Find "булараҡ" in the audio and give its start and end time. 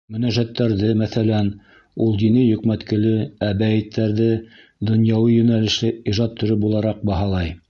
6.67-7.11